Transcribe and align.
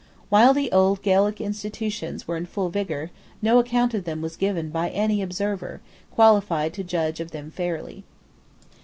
While 0.29 0.55
the 0.55 0.71
old 0.71 1.03
Gaelic 1.03 1.39
institutions 1.39 2.27
were 2.27 2.35
in 2.35 2.47
full 2.47 2.69
vigour, 2.69 3.11
no 3.39 3.59
account 3.59 3.93
of 3.93 4.03
them 4.03 4.19
was 4.19 4.35
given 4.35 4.71
by 4.71 4.89
any 4.89 5.21
observer, 5.21 5.79
qualified 6.09 6.73
to 6.73 6.83
judge 6.83 7.19
of 7.19 7.29
them 7.29 7.51
fairly. 7.51 8.03